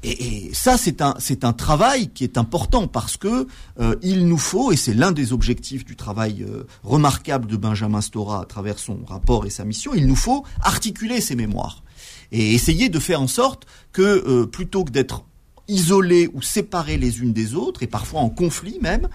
[0.04, 3.48] Et, ça, c'est un, c'est un travail qui est important parce que
[3.80, 8.02] euh, il nous faut, et c'est l'un des objectifs du travail euh, remarquable de Benjamin
[8.02, 11.84] Stora à travers son rapport et sa mission, il nous faut articuler ces mémoires
[12.32, 15.24] et essayer de faire en sorte que euh, plutôt que d'être
[15.72, 19.08] isolées ou séparées les unes des autres, et parfois en conflit même,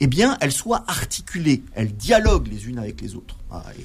[0.00, 3.36] eh bien, elles soient articulées, elles dialoguent les unes avec les autres.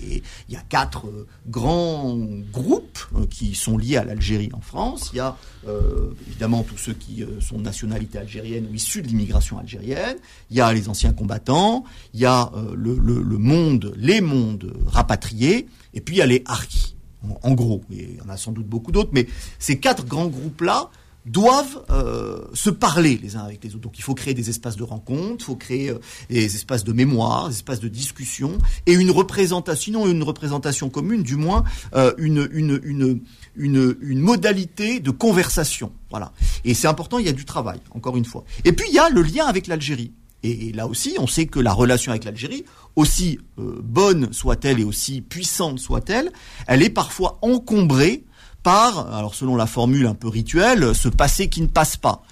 [0.04, 2.18] Et il y a quatre euh, grands
[2.52, 5.12] groupes euh, qui sont liés à l'Algérie en France.
[5.14, 5.38] Il y a
[5.68, 10.18] euh, évidemment tous ceux qui sont de nationalité algérienne ou issus de l'immigration algérienne.
[10.50, 11.84] Il y a les anciens combattants.
[12.16, 15.68] Il y a le, le, le, monde, les mondes rapatriés.
[15.94, 16.96] Et puis il y a les harkis.
[17.24, 19.28] En, en gros, et il y en a sans doute beaucoup d'autres, mais
[19.60, 20.90] ces quatre grands groupes-là
[21.26, 23.82] doivent euh, se parler les uns avec les autres.
[23.82, 26.94] Donc il faut créer des espaces de rencontre, il faut créer euh, des espaces de
[26.94, 31.64] mémoire, des espaces de discussion et une représentation, sinon une représentation commune, du moins
[31.96, 33.22] euh, une, une, une,
[33.56, 35.92] une, une modalité de conversation.
[36.10, 36.32] Voilà.
[36.66, 38.44] Et c'est important, il y a du travail, encore une fois.
[38.66, 40.12] Et puis il y a le lien avec l'Algérie.
[40.44, 42.64] Et, là aussi, on sait que la relation avec l'Algérie,
[42.96, 46.32] aussi euh, bonne soit-elle et aussi puissante soit-elle,
[46.68, 48.24] elle est parfois encombrée
[48.64, 52.24] par, alors selon la formule un peu rituelle, ce passé qui ne passe pas.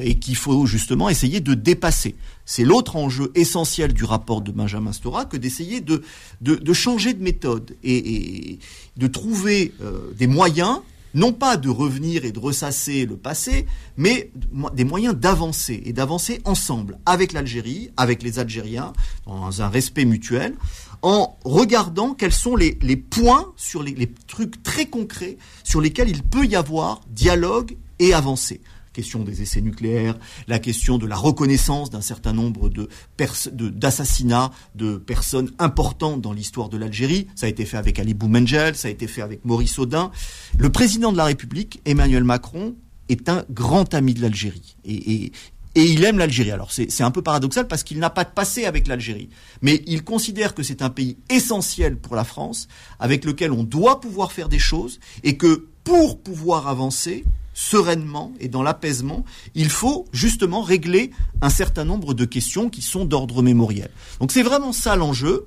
[0.00, 2.14] et qu'il faut justement essayer de dépasser.
[2.44, 6.04] C'est l'autre enjeu essentiel du rapport de Benjamin Stora que d'essayer de,
[6.40, 8.60] de, changer de méthode et,
[8.96, 9.72] de trouver
[10.16, 10.82] des moyens
[11.14, 13.66] non pas de revenir et de ressasser le passé,
[13.96, 14.30] mais
[14.74, 18.92] des moyens d'avancer et d'avancer ensemble avec l'Algérie, avec les Algériens,
[19.26, 20.54] dans un respect mutuel,
[21.02, 26.46] en regardant quels sont les, points sur les, trucs très concrets sur lesquels il peut
[26.46, 28.60] y avoir dialogue et avancer
[28.92, 34.96] question des essais nucléaires, la question de la reconnaissance d'un certain nombre de d'assassinats de,
[34.96, 37.26] personnes importantes dans l'histoire de l'Algérie.
[37.34, 40.10] Ça a été fait avec Ali Boumengel, ça a été fait avec Maurice Audin.
[40.58, 42.74] Le président de la République, Emmanuel Macron,
[43.08, 44.76] est un grand ami de l'Algérie.
[44.84, 45.32] Et
[45.74, 46.50] il aime l'Algérie.
[46.50, 49.30] Alors c'est un peu paradoxal parce qu'il n'a pas de passé avec l'Algérie,
[49.62, 54.00] mais il considère que c'est un pays essentiel pour la France, avec lequel on doit
[54.00, 60.06] pouvoir faire des choses, et que pour pouvoir avancer, sereinement et dans l'apaisement, il faut
[60.12, 63.90] justement régler un certain nombre de questions qui sont d'ordre mémoriel.
[64.20, 65.46] Donc c'est vraiment ça l'enjeu.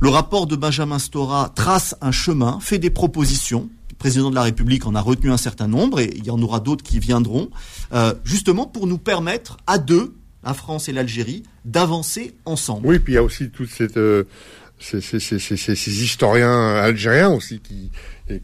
[0.00, 3.70] Le rapport de Benjamin Stora trace un chemin, fait des propositions.
[3.98, 6.60] Président de la République en a retenu un certain nombre et il y en aura
[6.60, 7.50] d'autres qui viendront,
[7.92, 12.86] euh, justement pour nous permettre à deux, la France et l'Algérie, d'avancer ensemble.
[12.86, 13.96] Oui, puis il y a aussi toute cette...
[13.96, 14.24] Euh,
[14.78, 17.90] ces, historiens algériens aussi qui,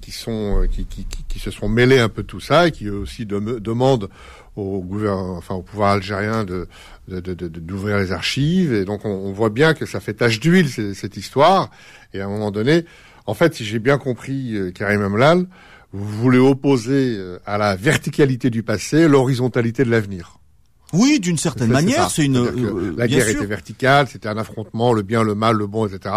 [0.00, 3.26] qui sont qui, qui, qui, se sont mêlés un peu tout ça et qui aussi
[3.26, 4.08] demandent
[4.56, 6.68] au gouvernement, enfin au pouvoir algérien de
[7.08, 10.40] d'ouvrir de, de, les archives et donc on, on, voit bien que ça fait tache
[10.40, 11.70] d'huile cette histoire
[12.14, 12.84] et à un moment donné,
[13.26, 15.46] en fait, si j'ai bien compris euh, Karim Amlal,
[15.92, 20.38] vous voulez opposer euh, à la verticalité du passé l'horizontalité de l'avenir.
[20.92, 22.37] Oui, d'une certaine manière, c'est une.
[22.37, 26.14] Euh, la guerre était verticale, c'était un affrontement, le bien, le mal, le bon, etc.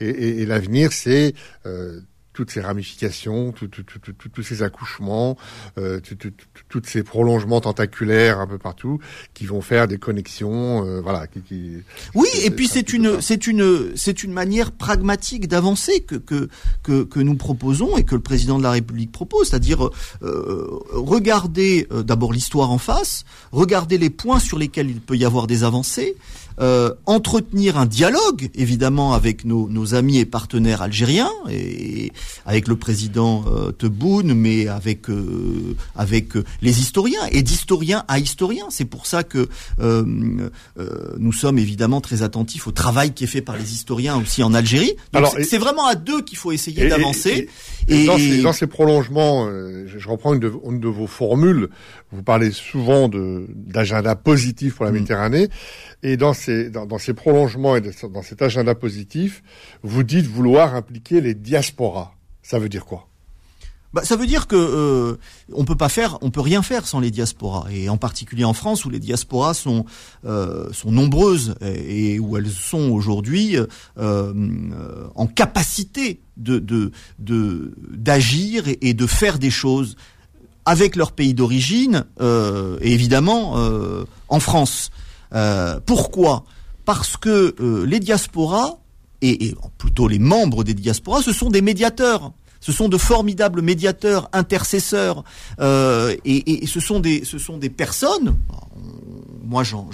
[0.00, 1.34] Et, et, et l'avenir, c'est
[1.66, 2.00] euh,
[2.38, 5.36] toutes ces ramifications, tous ces accouchements,
[5.76, 5.98] euh,
[6.68, 9.00] tous ces prolongements tentaculaires un peu partout,
[9.34, 11.26] qui vont faire des connexions, euh, voilà.
[11.26, 11.78] Qui,
[12.14, 16.48] oui, et puis c'est une, c'est une, c'est une manière pragmatique d'avancer que, que
[16.84, 19.90] que que nous proposons et que le président de la République propose, c'est-à-dire
[20.22, 25.24] euh, regarder euh, d'abord l'histoire en face, regarder les points sur lesquels il peut y
[25.24, 26.14] avoir des avancées,
[26.60, 32.12] euh, entretenir un dialogue, évidemment, avec nos, nos, amis et partenaires algériens, et
[32.46, 36.30] avec le président euh, Tebboune, mais avec euh, avec
[36.62, 38.66] les historiens, et d'historien à historien.
[38.70, 39.48] C'est pour ça que
[39.80, 40.04] euh,
[41.18, 44.54] nous sommes évidemment très attentifs au travail qui est fait par les historiens aussi en
[44.54, 44.94] Algérie.
[45.12, 47.48] Alors, c'est vraiment à deux qu'il faut essayer d'avancer.
[47.88, 51.68] Et, dans, ces, dans, ces, prolongements, je reprends une de, une de, vos formules.
[52.12, 54.94] Vous parlez souvent d'agenda positif pour la mmh.
[54.94, 55.48] Méditerranée.
[56.02, 59.42] Et dans ces, dans, ces prolongements et dans cet agenda positif,
[59.82, 62.14] vous dites vouloir impliquer les diasporas.
[62.42, 63.08] Ça veut dire quoi?
[63.94, 65.16] Bah, ça veut dire que euh,
[65.54, 68.52] on peut pas faire, on peut rien faire sans les diasporas, et en particulier en
[68.52, 69.86] France où les diasporas sont
[70.26, 78.92] euh, sont nombreuses et, où elles sont aujourd'hui euh, euh, en capacité de d'agir et,
[78.92, 79.96] de faire des choses
[80.66, 83.56] avec leur pays d'origine et évidemment
[84.28, 84.90] en France.
[85.34, 86.44] Euh, pourquoi?
[86.84, 88.78] Parce que euh, les diasporas,
[89.20, 92.32] et, plutôt les membres des diasporas, ce sont des médiateurs.
[92.60, 95.24] Ce sont de formidables médiateurs, intercesseurs,
[95.60, 98.36] euh, et, ce sont des, ce sont des personnes
[99.48, 99.88] moi j'en,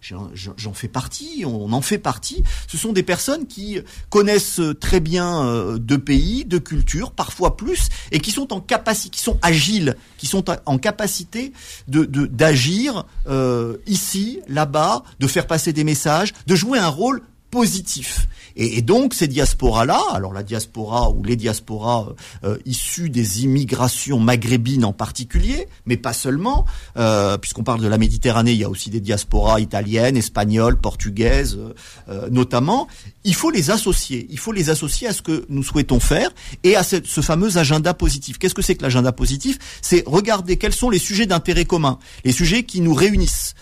[0.00, 2.42] j'en, fais partie, on en fait partie.
[2.66, 7.88] Ce sont des personnes qui connaissent très bien euh, de pays, de cultures, parfois plus,
[8.10, 11.52] et qui sont en capacité, qui sont agiles, qui sont en capacité
[11.86, 18.26] de, d'agir euh, ici, là-bas, de faire passer des messages, de jouer un rôle positif.
[18.56, 22.14] Et, donc ces diasporas-là, alors la diaspora ou les diasporas euh,
[22.44, 26.64] euh, issues des immigrations maghrébines en particulier, mais pas seulement,
[26.96, 31.58] euh, puisqu'on parle de la Méditerranée, il y a aussi des diasporas italiennes, espagnoles, portugaises,
[32.30, 32.88] notamment.
[33.24, 34.26] Il faut les associer.
[34.30, 36.30] Il faut les associer à ce que nous souhaitons faire
[36.62, 38.38] et à ce, ce fameux agenda positif.
[38.38, 39.58] Qu'est-ce que c'est que l'agenda positif?
[39.82, 43.54] C'est regarder quels sont les sujets d'intérêt commun, les sujets qui nous réunissent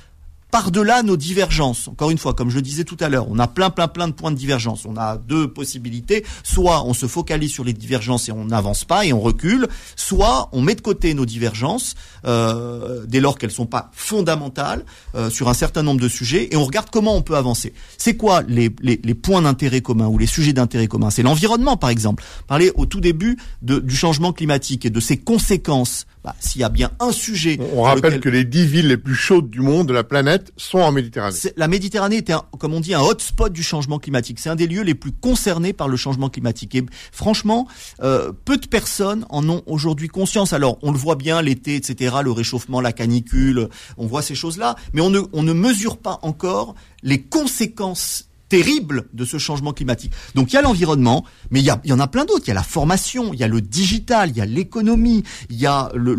[0.55, 1.89] par-delà nos divergences.
[1.89, 4.07] Encore une fois, comme je le disais tout à l'heure, on a plein, plein, plein
[4.07, 4.87] de points de divergence.
[4.87, 6.25] On a deux possibilités.
[6.45, 10.49] Soit on se focalise sur les divergences et on n'avance pas et on recule, soit
[10.53, 14.85] on met de côté nos divergences euh, dès lors qu'elles sont pas fondamentales
[15.17, 17.73] euh, sur un certain nombre de sujets et on regarde comment on peut avancer.
[17.99, 21.77] C'est quoi les, les, les points d'intérêt commun ou les sujets d'intérêt commun C'est l'environnement,
[21.77, 22.23] par exemple.
[22.47, 26.07] Parler au tout début de, du changement climatique et de ses conséquences.
[26.23, 27.59] Bah, S'il y a bien un sujet...
[27.75, 30.79] On rappelle que les dix villes les plus chaudes du monde, de la planète, sont
[30.79, 31.37] en Méditerranée.
[31.57, 34.39] La Méditerranée est, un, comme on dit, un hotspot du changement climatique.
[34.39, 36.75] C'est un des lieux les plus concernés par le changement climatique.
[36.75, 37.67] Et franchement,
[38.03, 40.53] euh, peu de personnes en ont aujourd'hui conscience.
[40.53, 44.77] Alors, on le voit bien, l'été, etc., le réchauffement, la canicule, on voit ces choses-là,
[44.93, 50.13] mais on ne mesure pas encore les conséquences terrible de ce changement climatique.
[50.35, 52.45] Donc il y a l'environnement, mais il y, y en a plein d'autres.
[52.47, 55.57] Il y a la formation, il y a le digital, il y a l'économie, il
[55.57, 56.15] y a le,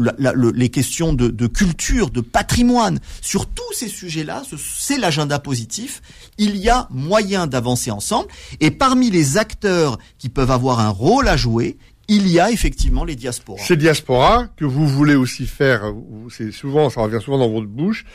[0.51, 2.99] les questions de, de, culture, de patrimoine.
[3.21, 6.01] Sur tous ces sujets-là, c'est l'agenda positif.
[6.37, 8.27] Il y a moyen d'avancer ensemble.
[8.59, 11.77] Et parmi les acteurs qui peuvent avoir un rôle à jouer,
[12.07, 13.63] il y a effectivement les diasporas.
[13.63, 15.93] Ces diasporas que vous voulez aussi faire,
[16.29, 18.05] c'est souvent, ça revient souvent dans votre bouche,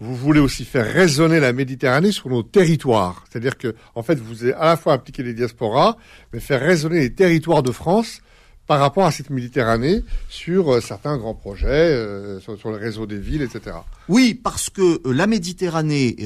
[0.00, 3.24] vous voulez aussi faire résonner la Méditerranée sur nos territoires.
[3.30, 5.96] C'est-à-dire que, en fait, vous avez à la fois impliquer les diasporas,
[6.32, 8.20] mais faire résonner les territoires de France
[8.66, 13.18] par rapport à cette Méditerranée sur euh, certains grands projets, euh, sur, le réseau des
[13.18, 13.76] villes, etc.
[14.08, 16.16] Oui, parce que euh, la Méditerranée,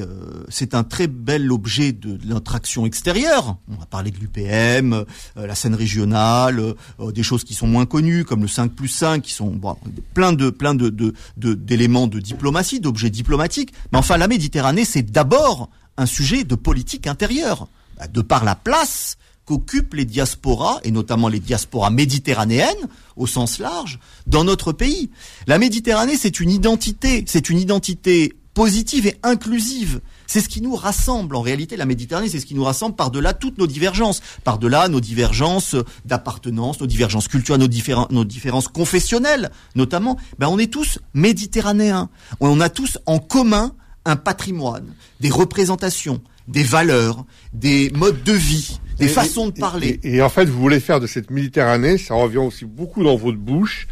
[0.49, 3.57] c'est un très bel objet de, notre action extérieure.
[3.69, 5.05] On va parler de l'UPM,
[5.37, 6.75] la scène régionale,
[7.13, 9.77] des choses qui sont moins connues, comme le 5 plus 5, qui sont bon,
[10.15, 10.91] plein de plein de
[11.37, 13.73] d'éléments de, de diplomatie, d'objets diplomatiques.
[13.93, 18.55] Mais enfin, la Méditerranée, c'est d'abord un sujet de politique intérieure, bah, de par la
[18.55, 19.17] place
[19.49, 22.87] qu'occupent les diasporas, et notamment les diasporas méditerranéennes,
[23.17, 25.09] au sens large, dans notre pays.
[25.47, 30.03] La Méditerranée, c'est une identité, c'est une identité positive et inclusive.
[30.27, 31.35] C'est ce qui nous rassemble.
[31.35, 34.21] En réalité, la Méditerranée, c'est ce qui nous rassemble par-delà toutes nos divergences.
[34.45, 40.19] Par-delà nos divergences d'appartenance, nos divergences culturelles, nos, nos différences confessionnelles, notamment.
[40.39, 42.11] Ben, on est tous méditerranéens.
[42.41, 43.73] On a tous en commun
[44.05, 47.25] un patrimoine, des représentations, des valeurs,
[47.55, 50.01] des modes de vie, des façons de parler.
[50.03, 53.39] Et, en fait, vous voulez faire de cette Méditerranée, ça revient aussi beaucoup dans votre
[53.39, 53.87] bouche,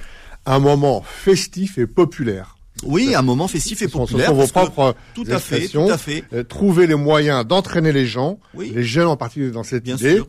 [0.44, 2.56] un moment festif et populaire.
[2.84, 4.34] Oui, un moment festif et populaire.
[4.34, 6.24] vos propres tout à fait, tout à fait.
[6.34, 10.20] Euh, trouver les moyens d'entraîner les gens, les jeunes en particulier dans cette idée.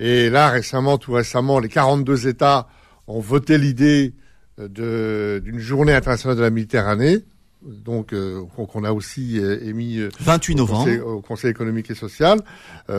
[0.00, 2.66] Et là, récemment, tout récemment, les 42 États
[3.06, 4.14] ont voté l'idée
[4.58, 7.24] euh, d'une journée internationale de la Méditerranée
[7.66, 11.06] donc euh, qu'on a aussi euh, émis 28 euh, novembre.
[11.06, 12.40] au Conseil, économique et social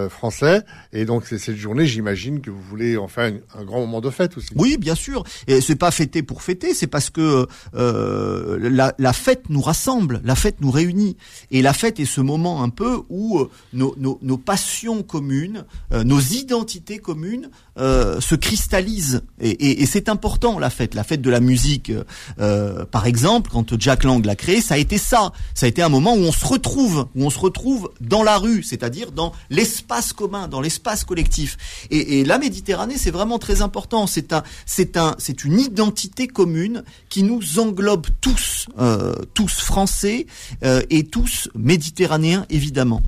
[0.10, 0.62] français.
[0.92, 4.10] Et donc c'est cette journée j'imagine que vous voulez en faire un grand moment de
[4.10, 4.50] fête aussi.
[4.56, 5.24] Oui bien sûr.
[5.48, 10.36] Et c'est pas fêter pour fêter c'est parce que la, la, fête nous rassemble la
[10.36, 11.18] fête nous réunit.
[11.52, 16.20] Et la fête est ce moment un peu où nos, nos, nos passions communes nos
[16.20, 19.22] identités communes se cristallisent.
[19.40, 20.96] Et, et, et c'est important la fête.
[20.96, 21.92] La fête de la musique
[22.38, 25.32] par exemple quand Jack Lang l'a créé ça a été ça.
[25.54, 28.38] Ça a été un moment où on se retrouve, où on se retrouve dans la
[28.38, 31.58] rue, c'est-à-dire dans l'espace commun, dans l'espace collectif.
[31.90, 34.08] Et, la Méditerranée, c'est vraiment très important.
[34.08, 40.28] C'est un, c'est un, c'est une identité commune qui nous englobe tous, euh, tous français
[40.64, 43.02] euh, et tous méditerranéens évidemment.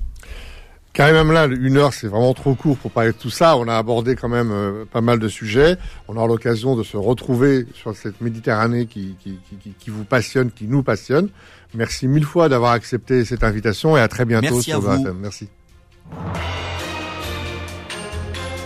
[0.96, 3.58] Quand même là, une heure, c'est vraiment trop court pour parler de tout ça.
[3.58, 5.76] On a abordé quand même euh, pas mal de sujets.
[6.08, 10.50] On aura l'occasion de se retrouver sur cette Méditerranée qui, qui, qui, qui, vous passionne,
[10.50, 11.28] qui nous passionne.
[11.74, 15.48] Merci mille fois d'avoir accepté cette invitation et à très bientôt Merci sur à Merci.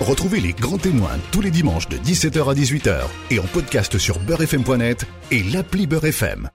[0.01, 3.01] Retrouvez les grands témoins tous les dimanches de 17h à 18h
[3.33, 6.51] et en podcast sur beurrefm.net et l'appli Beurrefm.